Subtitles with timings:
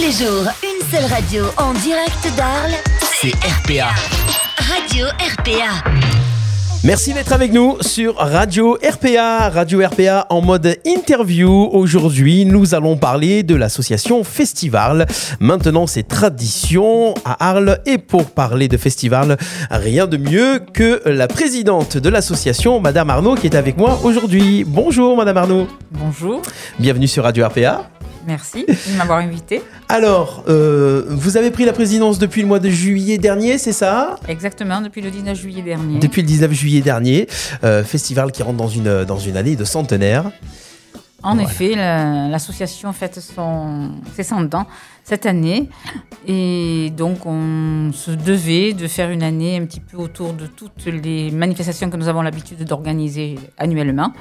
[0.00, 2.72] les jours, une seule radio en direct d'Arles.
[3.00, 3.90] C'est RPA.
[4.56, 5.90] Radio RPA.
[6.84, 9.50] Merci d'être avec nous sur Radio RPA.
[9.50, 11.68] Radio RPA en mode interview.
[11.72, 15.06] Aujourd'hui, nous allons parler de l'association Festival.
[15.38, 17.80] Maintenant, c'est tradition à Arles.
[17.84, 19.36] Et pour parler de Festival,
[19.70, 24.64] rien de mieux que la présidente de l'association, Madame Arnaud, qui est avec moi aujourd'hui.
[24.66, 25.66] Bonjour, Madame Arnaud.
[25.90, 26.40] Bonjour,
[26.78, 27.90] Bienvenue sur Radio RPA.
[28.26, 29.62] Merci de m'avoir invité.
[29.88, 34.16] Alors, euh, vous avez pris la présidence depuis le mois de juillet dernier, c'est ça?
[34.28, 35.98] Exactement, depuis le 19 juillet dernier.
[35.98, 37.28] Depuis le 19 juillet dernier,
[37.64, 40.30] euh, festival qui rentre dans une, dans une année de centenaire.
[41.22, 41.48] en voilà.
[41.50, 44.66] effet, la- l'association fête son, ses 100 ans
[45.04, 45.68] cette année.
[46.26, 50.86] Et donc, on se devait de faire une année un petit peu autour de toutes
[50.86, 54.12] les manifestations que nous avons l'habitude d'organiser annuellement.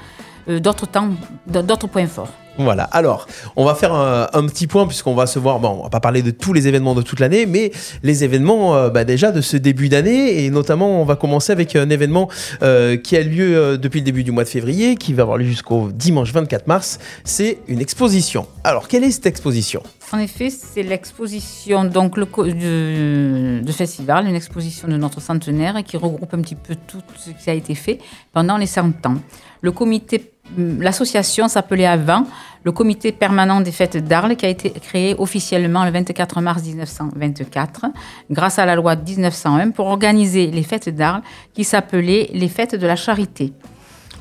[0.50, 1.10] Euh, d'autres temps,
[1.48, 2.34] d'autres points forts.
[2.58, 5.84] Voilà, alors on va faire un, un petit point puisqu'on va se voir, bon on
[5.84, 7.72] va pas parler de tous les événements de toute l'année, mais
[8.04, 11.78] les événements euh, bah, déjà de ce début d'année et notamment on va commencer avec
[11.78, 12.28] un événement
[12.62, 15.46] euh, qui a lieu depuis le début du mois de février, qui va avoir lieu
[15.46, 18.46] jusqu'au dimanche 24 mars, c'est une exposition.
[18.66, 19.82] Alors quelle est cette exposition?
[20.12, 25.96] En effet, c'est l'exposition donc le de, de festival, une exposition de notre centenaire qui
[25.96, 28.00] regroupe un petit peu tout ce qui a été fait
[28.34, 29.16] pendant les 100 ans.
[29.62, 32.26] Le comité, l'association s'appelait avant
[32.64, 37.86] le comité permanent des fêtes d'Arles qui a été créé officiellement le 24 mars 1924
[38.30, 41.22] grâce à la loi de 1901 pour organiser les fêtes d'Arles
[41.54, 43.54] qui s'appelaient les fêtes de la charité.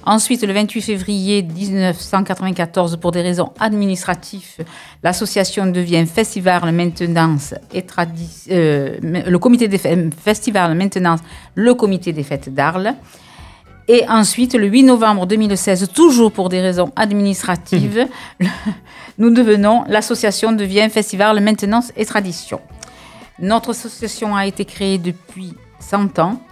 [0.04, 4.64] Ensuite, le 28 février 1994, pour des raisons administratives,
[5.02, 7.54] l'association devient Festival Maintenance
[8.50, 11.20] euh, le comité des fê- Festival Maintenance,
[11.56, 12.94] le comité des fêtes d'Arles.
[13.90, 18.06] Et ensuite, le 8 novembre 2016, toujours pour des raisons administratives,
[19.18, 22.60] nous devenons, l'association devient Festival Maintenance et Tradition.
[23.38, 26.42] Notre association a été créée depuis 100 ans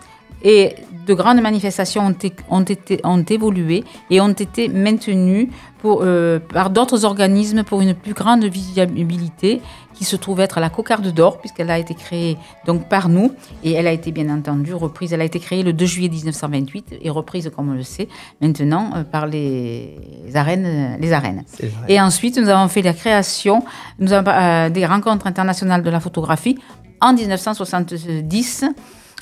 [0.43, 0.77] et
[1.07, 2.15] de grandes manifestations
[2.51, 7.95] ont, été, ont évolué et ont été maintenues pour, euh, par d'autres organismes pour une
[7.95, 9.61] plus grande visibilité
[9.97, 12.37] qui se trouve être la cocarde d'or puisqu'elle a été créée
[12.67, 13.33] donc par nous
[13.65, 15.13] et elle a été bien entendu reprise.
[15.13, 18.09] Elle a été créée le 2 juillet 1928 et reprise, comme on le sait,
[18.41, 19.97] maintenant euh, par les
[20.35, 20.99] arènes.
[21.01, 21.45] Les arènes.
[21.89, 23.65] Et ensuite, nous avons fait la création
[23.99, 26.59] nous avons, euh, des rencontres internationales de la photographie
[27.01, 28.65] en 1970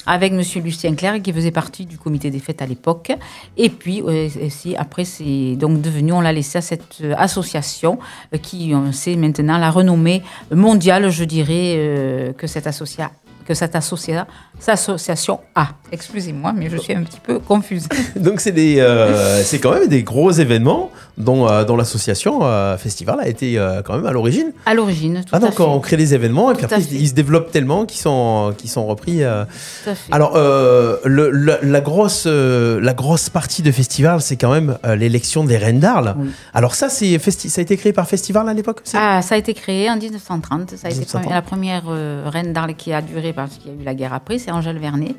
[0.06, 3.12] avec Monsieur Lucien Clerc qui faisait partie du comité des fêtes à l'époque.
[3.56, 7.98] Et puis, euh, aussi, après, c'est donc devenu, on l'a laissé à cette euh, association
[8.34, 10.22] euh, qui, on sait maintenant, la renommée
[10.52, 13.10] mondiale, je dirais, euh, que cette association
[13.46, 14.26] que cette associa-
[14.58, 15.68] cette association a.
[15.92, 17.86] Excusez-moi, mais je suis un petit peu confuse.
[18.16, 22.76] Donc c'est des, euh, c'est quand même des gros événements dont, euh, dont l'association euh,
[22.76, 24.52] Festival a été quand même à l'origine.
[24.66, 25.62] À l'origine, tout Ah à donc fait.
[25.62, 28.54] on crée des événements et puis à après ils, ils se développent tellement qu'ils sont,
[28.64, 29.18] sont repris.
[29.18, 30.12] Tout à fait.
[30.12, 35.56] Alors le- le- la, grosse, la grosse partie de Festival c'est quand même l'élection des
[35.58, 36.14] reines d'Arles.
[36.18, 36.30] Oui.
[36.54, 39.54] Alors ça, c'est ça a été créé par Festival à l'époque Ah, ça a été
[39.54, 40.70] créé en 1930.
[40.76, 41.30] Ça a été 1930.
[41.32, 41.84] la première
[42.32, 44.38] reine d'Arles qui a duré parce qu'il y a eu la guerre après.
[44.44, 45.14] C'est Angèle Vernet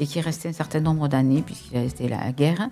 [0.00, 2.68] et qui est restée un certain nombre d'années puisqu'il a resté la guerre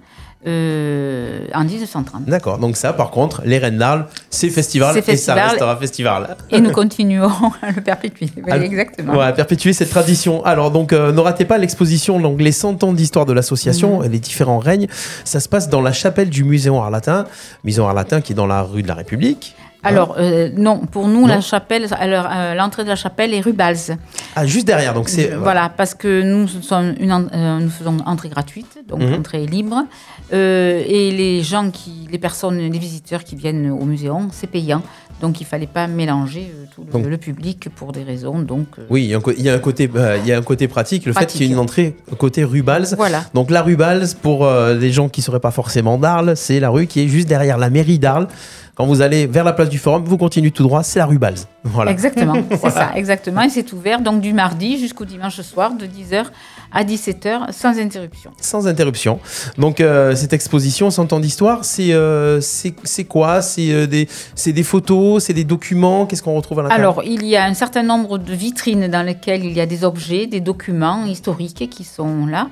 [0.46, 2.24] euh, en 1930.
[2.24, 6.36] D'accord, donc ça par contre, les reines d'Arles, c'est Festival et ça restera Festival.
[6.50, 8.28] Et nous continuerons à le perpétuer.
[8.44, 9.16] Exactement.
[9.16, 10.44] Ouais, perpétuer cette tradition.
[10.44, 14.08] Alors donc euh, ne ratez pas l'exposition donc les 100 ans d'histoire de l'association et
[14.08, 14.88] les différents règnes.
[15.24, 17.24] Ça se passe dans la chapelle du Muséum Arlatin,
[17.62, 19.54] Muséum Arlatin qui est dans la rue de la République.
[19.84, 23.40] Alors, euh, non, pour nous, Non la chapelle, alors, euh, l'entrée de la chapelle est
[23.40, 23.94] rue Balz.
[24.36, 28.28] Ah juste derrière donc c'est Voilà, parce que nous, sommes une, euh, nous faisons entrée
[28.28, 29.14] gratuite, donc Mhm.
[29.14, 29.84] entrée libre.
[30.32, 34.82] Euh, et les gens, qui, les personnes, les visiteurs qui viennent au muséum, c'est payant.
[35.20, 38.40] Donc il fallait pas mélanger euh, tout le, Donc- le public pour des raisons.
[38.40, 40.26] Donc euh, Oui, il y a un, co- il y a un côté euh, il
[40.28, 42.94] y a un côté pratique, le fait qu'il y ait une entrée côté rue Balz.
[42.96, 43.22] voilà.
[43.32, 46.58] Donc la rue Balz, pour euh, les gens qui ne seraient pas forcément d'Arles, c'est
[46.58, 48.26] la rue qui est juste derrière la mairie d'Arles.
[48.74, 51.18] Quand vous allez vers la place du Forum, vous continuez tout droit, c'est la rue
[51.18, 51.46] Balz.
[51.62, 51.92] Voilà.
[51.92, 53.42] Exactement, c'est ça, exactement.
[53.42, 56.24] Et c'est ouvert donc du mardi jusqu'au dimanche soir de 10h
[56.72, 58.32] à 17h sans interruption.
[58.40, 59.20] Sans interruption.
[59.58, 63.42] Donc euh, cette exposition 100 ans d'histoire, c'est euh, c'est quoi?
[63.42, 66.06] C'est euh, des, c'est des photos, c'est des documents?
[66.06, 66.98] Qu'est-ce qu'on retrouve à l'intérieur?
[66.98, 69.84] Alors, il y a un certain nombre de vitrines dans lesquelles il y a des
[69.84, 72.48] objets, des documents historiques qui sont là.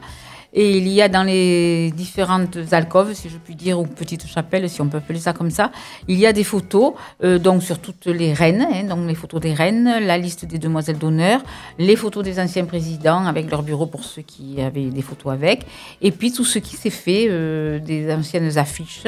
[0.54, 4.68] Et il y a dans les différentes alcôves, si je puis dire, ou petites chapelles,
[4.68, 5.70] si on peut appeler ça comme ça,
[6.08, 6.92] il y a des photos,
[7.24, 10.58] euh, donc sur toutes les reines, hein, donc les photos des reines, la liste des
[10.58, 11.40] demoiselles d'honneur,
[11.78, 15.64] les photos des anciens présidents avec leur bureau pour ceux qui avaient des photos avec,
[16.02, 19.06] et puis tout ce qui s'est fait, euh, des anciennes affiches,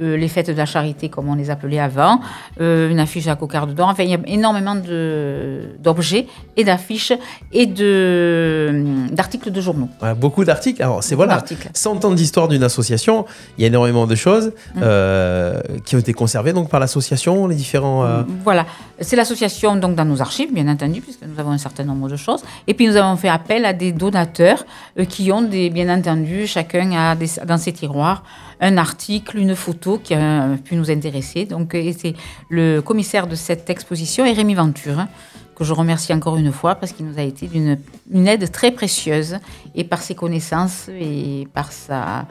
[0.00, 2.20] euh, les fêtes de la charité comme on les appelait avant,
[2.58, 6.26] une affiche à cocarde d'or, enfin il y a énormément d'objets
[6.56, 7.12] et d'affiches
[7.52, 9.90] et d'articles de journaux.
[10.16, 10.85] Beaucoup d'articles.
[10.86, 11.68] Alors, c'est voilà, d'articles.
[11.74, 13.26] 100 ans d'histoire d'une association.
[13.58, 14.80] Il y a énormément de choses Mm.
[14.82, 18.04] euh, qui ont été conservées donc par l'association, les différents.
[18.04, 18.66] euh, Voilà,
[19.00, 22.16] c'est l'association donc dans nos archives, bien entendu, puisque nous avons un certain nombre de
[22.16, 22.42] choses.
[22.68, 24.64] Et puis nous avons fait appel à des donateurs
[24.98, 28.22] euh, qui ont des, bien entendu, chacun a des- dans ses tiroirs
[28.60, 31.44] un article, une photo qui a pu nous intéresser.
[31.44, 32.14] Donc c'est
[32.48, 34.98] le commissaire de cette exposition, est Rémi Venture.
[35.00, 35.08] hein,
[35.56, 37.78] que je remercie encore une fois parce qu'il nous a été d'une
[38.12, 39.38] une aide très précieuse
[39.74, 42.26] et par ses connaissances et par sa,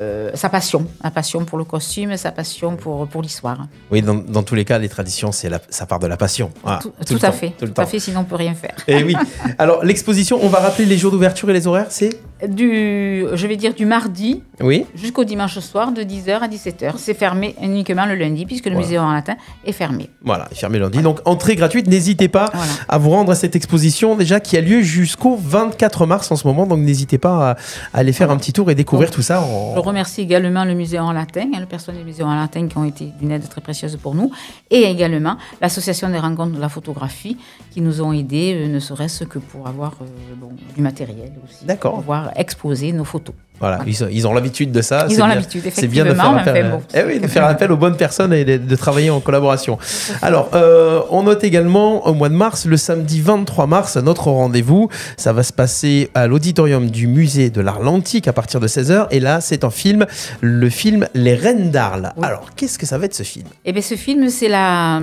[0.00, 3.66] euh, sa passion, sa passion pour le costume, sa passion pour, pour l'histoire.
[3.90, 6.50] Oui, dans, dans tous les cas, les traditions, c'est ça part de la passion.
[6.62, 8.54] Voilà, Tout, tout tout le à temps, fait, tout à fait, sinon on peut rien
[8.54, 8.74] faire.
[8.86, 9.16] Et oui.
[9.58, 12.10] Alors, l'exposition, on va rappeler les jours d'ouverture et les horaires, c'est
[12.48, 14.86] Du, je vais dire du mardi Oui.
[14.94, 16.92] jusqu'au dimanche soir de 10h à 17h.
[16.96, 18.86] C'est fermé uniquement le lundi puisque le Voilà.
[18.86, 20.08] musée en latin est fermé.
[20.24, 21.02] Voilà, fermé lundi.
[21.02, 21.86] Donc, entrée gratuite.
[21.88, 22.72] N'hésitez pas Voilà.
[22.88, 26.46] à vous rendre à cette exposition déjà qui a lieu jusqu'au 24 mars en ce
[26.46, 26.66] moment.
[26.66, 27.56] Donc, n'hésitez pas à,
[27.92, 29.42] à aller faire un petit tour et découvrir Donc, tout ça.
[29.42, 32.76] en- remercie également le musée en latin, hein, le personnel du musée en latin qui
[32.78, 34.30] ont été d'une aide très précieuse pour nous,
[34.70, 37.36] et également l'association des rencontres de la photographie
[37.70, 40.06] qui nous ont aidés, euh, ne serait-ce que pour avoir euh,
[40.36, 43.34] bon, du matériel aussi, pour pouvoir exposer nos photos.
[43.60, 45.06] Voilà, ils, ont- ils ont l'habitude de ça.
[45.10, 47.70] Ils ont l'habitude, C'est bien de faire effectivement, appel, bon, eh oui, de faire appel
[47.70, 49.78] aux bonnes personnes et de, de travailler en collaboration.
[50.22, 54.88] Alors, euh, on note également au mois de mars, le samedi 23 mars, notre rendez-vous.
[55.18, 59.08] Ça va se passer à l'auditorium du musée de l'art l'Antique à partir de 16h.
[59.10, 60.06] Et là, c'est un film,
[60.40, 62.12] le film Les Reines d'Arles.
[62.16, 62.24] Oui.
[62.26, 63.46] Alors, qu'est-ce que ça va être ce film?
[63.66, 65.00] Eh bien, ce film, c'est la...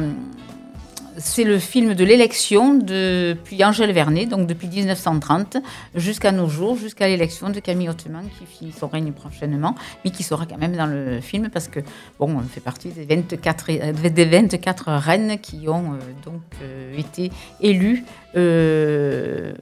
[1.20, 5.58] C'est le film de l'élection depuis Angèle Vernet, donc depuis 1930
[5.96, 9.76] jusqu'à nos jours, jusqu'à l'élection de Camille Hauteman qui finit son règne prochainement,
[10.06, 11.80] mais qui sera quand même dans le film parce que,
[12.20, 16.98] bon, on fait partie des 24, euh, des 24 reines qui ont euh, donc euh,
[16.98, 17.32] été
[17.62, 18.04] élues
[18.36, 19.54] euh,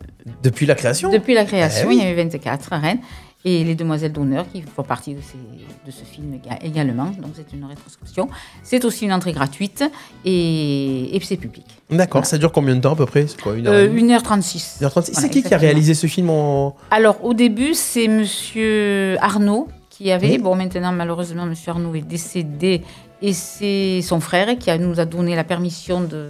[0.44, 1.12] Depuis la création?
[1.12, 1.86] depuis la création.
[1.86, 1.98] Eh oui.
[2.02, 3.00] Il y a eu 24 reines.
[3.48, 5.38] Et les demoiselles d'honneur qui font partie de, ces-
[5.86, 7.06] de ce film éga- également.
[7.06, 8.28] Donc c'est une rétroscription.
[8.64, 9.84] C'est aussi une entrée gratuite
[10.26, 11.64] et, et c'est public.
[11.92, 12.26] D'accord, Voilà.
[12.26, 13.28] ça dure combien de temps à peu près?
[13.28, 14.80] C'est quoi, une heure Euh, et demie 1h36.
[14.82, 14.82] 1h36.
[14.82, 16.76] Voilà, C'est qui qui a réalisé ce film en...
[16.90, 20.32] Alors au début, c'est monsieur Arnaud qui avait.
[20.32, 20.38] Oui.
[20.40, 22.82] Bon, maintenant, malheureusement, monsieur Arnaud est décédé.
[23.22, 26.30] Et c'est son frère qui a- nous a donné la permission de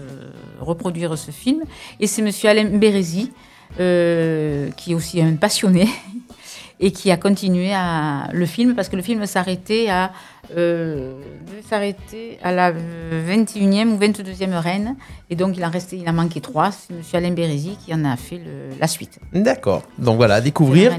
[0.59, 1.61] reproduire ce film.
[1.99, 3.31] Et c'est monsieur Alain Bérézy,
[3.79, 5.87] euh, qui est aussi un passionné,
[6.79, 10.11] et qui a continué à le film, parce que le film s'arrêtait à,
[10.57, 11.13] euh,
[11.47, 14.95] devait s'arrêter à la 21e ou 22e reine.
[15.29, 16.71] Et donc, il en restait, il en manquait trois.
[16.71, 19.19] C'est monsieur Alain Bérézy qui en a fait le- la suite.
[19.33, 19.83] D'accord.
[19.97, 20.91] Donc voilà, à découvrir.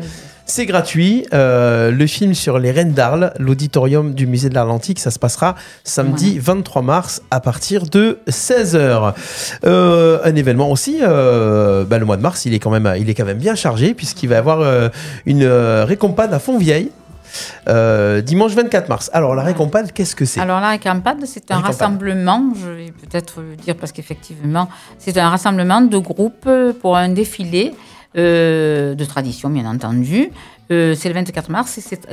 [0.49, 1.27] C'est gratuit.
[1.35, 5.19] Euh, le film sur les Reines d'Arles, l'auditorium du musée de l'Art Atlantique, ça se
[5.19, 9.15] passera samedi 23 mars à partir de 16h.
[9.65, 13.11] Euh, un événement aussi, euh, bah, le mois de mars, il est quand même, il
[13.11, 14.91] est quand même bien chargé puisqu'il va y avoir
[15.27, 16.91] une récompade à Fontvieille.
[17.69, 19.11] Euh, dimanche 24 mars.
[19.13, 20.41] Alors la récompade, qu'est-ce que c'est?
[20.41, 24.69] Alors la campade, c'est un rassemblement, je vais peut-être le dire parce qu'effectivement,
[24.99, 26.49] c'est un rassemblement de groupes
[26.81, 27.75] pour un défilé
[28.17, 30.31] euh, de tradition, bien entendu.
[30.73, 32.09] Euh, c'est le 24 mars et c'est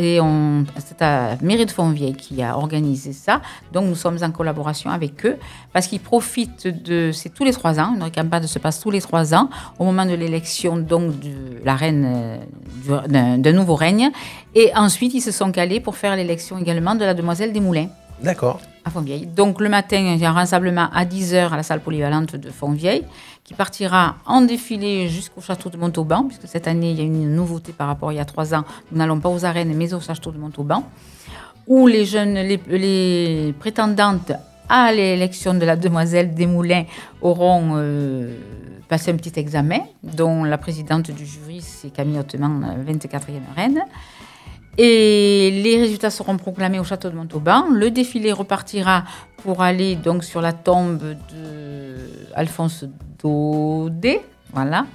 [1.02, 3.42] à Mairie de Fontvieille qui a organisé ça.
[3.72, 5.38] Donc nous sommes en collaboration avec eux
[5.74, 7.10] parce qu'ils profitent de...
[7.12, 10.06] C'est tous les trois ans, une campagne se passe tous les trois ans au moment
[10.06, 11.32] de l'élection donc de
[11.66, 12.38] la reine euh,
[12.84, 14.12] du- d'un d'un nouveau règne.
[14.54, 17.88] Et ensuite, ils se sont calés pour faire l'élection également de la demoiselle des Moulins
[18.22, 18.62] D'accord.
[18.86, 19.26] À Fontvieille.
[19.26, 22.50] Donc le matin, il y a un rassemblement à 10h à la salle polyvalente de
[22.50, 23.04] Fontvieille
[23.44, 27.36] qui partira en défilé jusqu'au château de Montauban, puisque cette année, il y a une
[27.36, 28.64] nouveauté par rapport à il y a trois ans.
[28.92, 30.84] Nous n'allons pas aux arènes, mais au château de Montauban,
[31.68, 34.32] où les jeunes, les, prétendantes
[34.70, 36.86] à l'élection de la demoiselle Desmoulins
[37.22, 38.34] auront euh,
[38.88, 43.82] passé un petit examen, dont la présidente du jury, c'est Camille Hauteman, 24e reine.
[44.78, 47.66] Et les résultats seront proclamés au château de Montauban.
[47.72, 49.04] Le défilé repartira
[49.38, 51.96] pour aller donc sur la tombe de
[52.34, 52.86] Alphonse
[53.22, 54.22] Daudet,
[54.54, 54.86] voilà.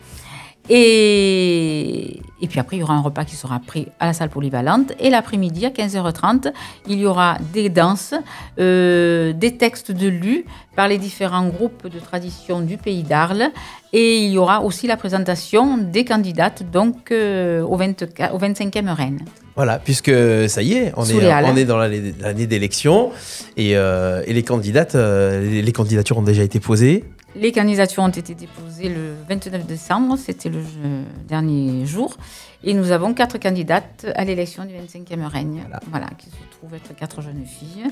[0.70, 4.92] Et, puis après, il y aura un repas qui sera pris à la salle polyvalente.
[5.00, 6.52] Et l'après-midi, à 15h30,
[6.86, 8.14] il y aura des danses,
[8.58, 10.44] euh, des textes de lus
[10.76, 13.50] par les différents groupes de tradition du pays d'Arles.
[13.92, 18.92] Et il y aura aussi la présentation des candidates donc, euh, au, 24 au 25e
[18.92, 19.24] Rennes.
[19.58, 20.12] Voilà, puisque
[20.48, 23.10] ça y est, on, Sous est, on dans l'année d'élection
[23.56, 27.02] et, euh, et les candidates, euh, les, candidatures ont déjà été posées.
[27.34, 30.60] Les candidatures ont été déposées le 29 décembre, c'était le
[31.26, 32.16] dernier jour.
[32.62, 36.06] Et nous avons quatre candidates à l'élection du 25e règne, voilà.
[36.16, 37.90] qui se trouvent être quatre jeunes filles.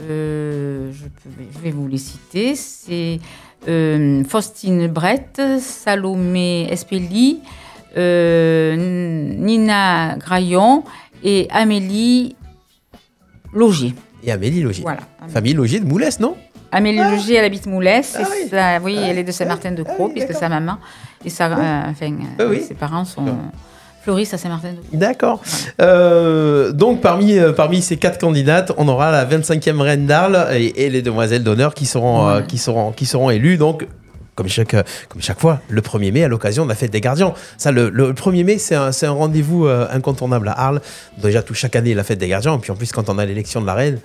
[0.00, 2.54] Euh, je, peux- je vais vous les citer.
[2.54, 3.18] C'est
[3.66, 7.40] euh, Faustine Brett, Salomé Espelli,
[7.96, 10.84] euh, Nina Graillon
[11.22, 12.36] et Amélie
[13.52, 13.94] Logier.
[14.22, 14.82] Et Amélie Logier.
[14.82, 15.00] Voilà.
[15.28, 16.36] Famille Logier de Moulès, non
[16.70, 18.16] Amélie Logier, elle habite Moulès.
[18.20, 18.50] Ah oui.
[18.84, 20.76] oui, elle est de Saint-Martin-de-Croix, Ah puisque sa maman
[21.24, 22.60] et sa, euh, enfin, euh, Ah oui.
[22.60, 23.24] ses parents sont
[24.02, 24.98] fleuristes à Saint-Martin-de-Croix.
[24.98, 25.40] D'accord.
[25.80, 30.90] Euh, donc parmi, parmi ces quatre candidates, on aura la 25e reine d'Arles et, et
[30.90, 32.46] les demoiselles d'honneur qui seront, euh, Ouais.
[32.46, 33.56] qui seront, qui seront élues.
[33.56, 33.86] Donc
[34.38, 37.00] comme chaque, euh, comme chaque fois, le 1er mai à l'occasion de la fête des
[37.00, 37.34] gardiens.
[37.56, 40.80] Ça, le, le 1er mai, c'est un, un rendez-vous euh, incontournable à Arles.
[41.20, 42.54] Déjà, tout chaque année, la fête des gardiens.
[42.54, 43.98] Et puis en plus, quand on a l'élection de la reine,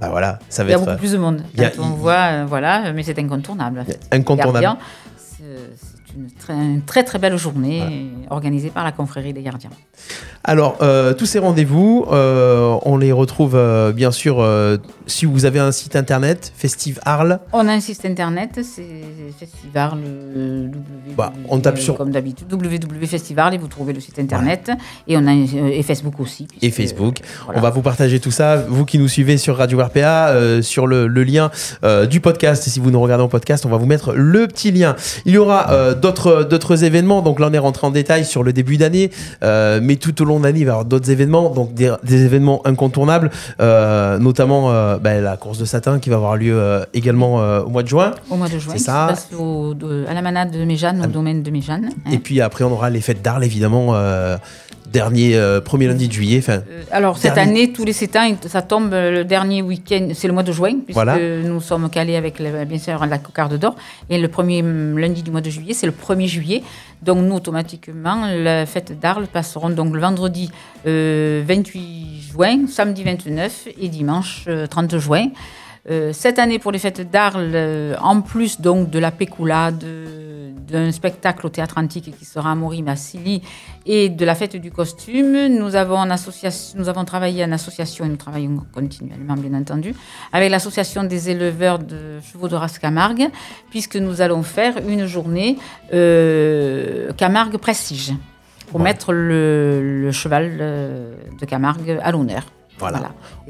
[0.00, 1.42] bah voilà, ça va Il y a être beaucoup plus de monde.
[1.58, 3.84] a- on il- voit, euh, voilà, mais c'est incontournable.
[4.10, 4.76] incontournable.
[6.16, 9.70] Une très, une très très belle journée organisée par la confrérie des gardiens.
[10.44, 14.44] Alors, euh, tous ces rendez-vous, euh, on les retrouve euh, bien sûr
[15.06, 17.40] si vous avez un site internet, Festive Arles.
[17.52, 19.04] On a un site internet, c'est
[19.38, 21.14] Festival euh, W.
[21.16, 24.70] Bah, on tape sur- Comme d'habitude, www.festival et vous trouvez le site internet.
[25.06, 26.46] Et on a et Facebook aussi.
[26.62, 27.18] et Facebook.
[27.44, 27.58] voilà.
[27.58, 28.56] On va vous partager tout ça.
[28.56, 31.50] Vous qui nous suivez sur Radio RPA, sur le, le lien
[32.08, 32.66] du podcast.
[32.66, 34.96] Et si vous nous regardez en podcast, on va vous mettre le petit lien.
[35.26, 37.20] Il y aura d'autres d'autres événements.
[37.22, 39.10] Donc là, on est rentré en détail sur le début d'année.
[39.42, 41.50] Euh, mais tout au long de l'année, il va y avoir d'autres événements.
[41.50, 46.16] Donc des, des événements incontournables, euh, notamment euh, ben, la course de satin qui va
[46.16, 48.12] avoir lieu également au mois de juin.
[48.30, 49.08] Au mois de juin, C'est ça.
[49.08, 51.90] se passe au- de- à la manade de Méjeanne, au domaine de Méjeanne.
[52.06, 52.10] hein.
[52.12, 53.94] Et puis après, on aura les fêtes d'Arles, évidemment,
[54.92, 56.38] dernier euh, premier lundi de juillet.
[56.38, 59.62] Enfin, Euh, Alors, cette Dernier- année, tous les sept ans, ça tombe euh, le dernier
[59.62, 61.18] week-end, c'est le mois de juin, puisque Voilà.
[61.18, 63.76] nous sommes calés avec, le- bien sûr, la cocarde d'or.
[64.10, 66.62] Et le premier hum, lundi du mois de juillet, c'est le 1er juillet.
[67.02, 70.50] Donc, nous, automatiquement, la fête d'Arles passeront donc le vendredi
[70.86, 75.28] euh, 28 juin, samedi 29 et dimanche euh, 30 juin.
[76.12, 79.97] Cette année, pour les fêtes d'Arles, en plus donc de la pécula, de-
[80.70, 83.42] d'un spectacle au théâtre antique qui sera à Morim à Silly
[83.86, 88.04] et de la fête du costume, nous avons, en association, nous avons travaillé en association
[88.04, 89.94] et nous travaillons continuellement, bien entendu,
[90.32, 93.28] avec l'association des éleveurs de chevaux de race Camargue,
[93.70, 95.56] puisque nous allons faire une journée
[95.94, 98.12] euh, Camargue Prestige
[98.68, 98.84] pour Ouais.
[98.84, 102.42] mettre le, le cheval euh, de Camargue à l'honneur.
[102.78, 102.98] Voilà.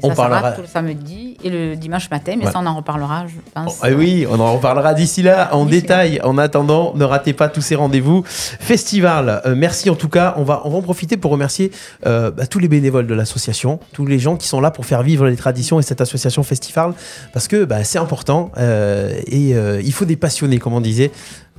[0.01, 2.53] Et On ça, ça va parlera- tout le samedi et le dimanche matin, mais ça,
[2.55, 3.79] on en reparlera, je pense.
[3.81, 5.71] Ah oui, on en reparlera d'ici là en là.
[5.71, 6.21] détail.
[6.23, 8.23] En attendant, ne ratez pas tous ces rendez-vous.
[8.25, 10.35] Festival, euh, merci en tout cas.
[10.37, 11.71] On va, on va en profiter pour remercier
[12.05, 15.01] euh, bah, tous les bénévoles de l'association, tous les gens qui sont là pour faire
[15.03, 16.93] vivre les traditions et cette association Festival,
[17.33, 19.49] parce que bah, c'est important euh, et
[19.83, 21.11] il faut des passionnés, comme on disait.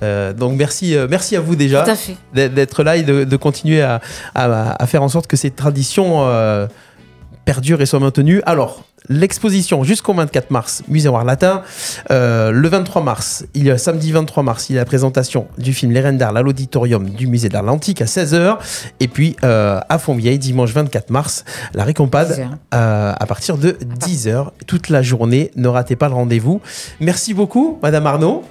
[0.02, 1.84] Euh, donc merci, euh, merci à vous déjà
[2.32, 4.00] d'être d'être là et de, de continuer à,
[4.34, 6.66] à- à faire en sorte que ces traditions euh,
[7.44, 8.42] perdurent et soient maintenues.
[8.46, 11.62] Alors, l'exposition jusqu'au 24 mars, Musée Noir Latin.
[12.10, 15.46] Euh, le 23 mars, il y a samedi 23 mars, il y a la présentation
[15.58, 18.58] du film Les Reines d'Arles à l'auditorium du Musée d'Arles Antique à 16h.
[19.00, 21.44] Et puis euh, à Fontvieille, dimanche 24 mars,
[21.74, 22.50] la récompade 10 heures.
[22.74, 25.50] euh, à partir de 10h toute la journée.
[25.56, 26.60] Ne ratez pas le rendez-vous.
[27.00, 28.44] Merci beaucoup, Madame Arnaud.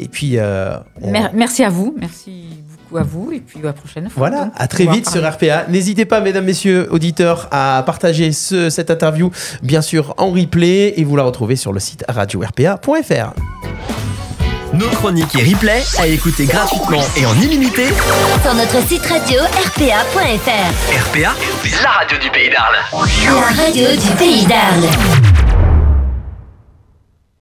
[0.00, 2.37] Et puis, euh, on- merci à vous, merci
[2.88, 4.28] beaucoup à vous, et puis à la prochaine fois.
[4.28, 5.22] voilà, à très vite sur.
[5.28, 5.64] RPA.
[5.68, 9.30] N'hésitez pas, mesdames, messieurs, auditeurs, à partager ce- cette interview,
[9.62, 13.32] bien sûr, en replay, et vous la retrouvez sur le site radio-rpa.fr.
[14.74, 17.86] Nos chroniques et replays à écouter gratuitement et en illimité.
[18.42, 21.08] Sur notre site radio rpa.fr.
[21.08, 21.32] RPA,
[21.82, 22.76] la radio du pays d'Arles.
[23.24, 25.37] La radio du pays d'Arles.